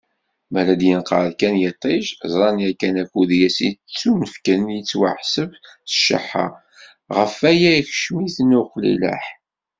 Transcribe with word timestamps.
Mi 0.51 0.57
ara 0.59 0.73
d-yenqer 0.79 1.27
kan 1.39 1.55
yiṭij, 1.63 2.05
ẓran 2.31 2.55
yakan 2.65 2.95
akud 3.03 3.29
i 3.33 3.39
asen-yettunefken 3.47 4.61
yettwaḥseb 4.75 5.51
s 5.91 5.93
cceḥḥa, 5.97 6.47
ɣef 7.17 7.33
waya, 7.41 7.71
ikeccem-iten 7.75 8.57
uqlileḥ. 8.61 9.23